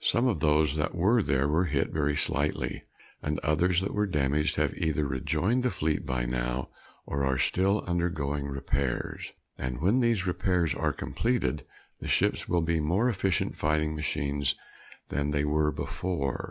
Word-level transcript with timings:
Some 0.00 0.26
of 0.28 0.40
those 0.40 0.76
that 0.76 0.94
were 0.94 1.22
there 1.22 1.46
were 1.46 1.66
hit 1.66 1.90
very 1.90 2.16
slightly, 2.16 2.84
and 3.22 3.38
others 3.40 3.82
that 3.82 3.92
were 3.92 4.06
damaged 4.06 4.56
have 4.56 4.74
either 4.78 5.04
rejoined 5.06 5.62
the 5.62 5.70
fleet 5.70 6.06
by 6.06 6.24
now 6.24 6.70
or 7.04 7.22
are 7.22 7.36
still 7.36 7.84
undergoing 7.86 8.46
repairs. 8.46 9.32
And 9.58 9.82
when 9.82 10.00
those 10.00 10.24
repairs 10.26 10.72
are 10.74 10.94
completed, 10.94 11.66
the 12.00 12.08
ships 12.08 12.48
will 12.48 12.62
be 12.62 12.80
more 12.80 13.10
efficient 13.10 13.56
fighting 13.58 13.94
machines 13.94 14.54
than 15.10 15.32
they 15.32 15.44
were 15.44 15.70
before. 15.70 16.42